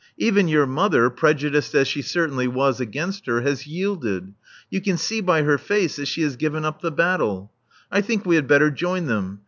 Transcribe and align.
Even 0.17 0.47
your 0.47 0.65
mother, 0.65 1.11
preju 1.11 1.51
diced 1.51 1.75
as 1.75 1.87
she 1.87 2.01
certainly 2.01 2.47
was 2.47 2.79
against 2.79 3.27
her, 3.27 3.41
has 3.41 3.67
yielded. 3.67 4.33
You 4.71 4.81
can 4.81 4.97
see 4.97 5.21
by 5.21 5.43
her 5.43 5.59
face 5.59 5.97
that 5.97 6.07
she 6.07 6.23
has 6.23 6.37
given 6.37 6.65
up 6.65 6.81
the 6.81 6.91
battle. 6.91 7.51
I 7.91 8.01
think 8.01 8.25
we 8.25 8.33
had 8.33 8.47
better 8.47 8.71
join 8.71 9.05
them. 9.05 9.39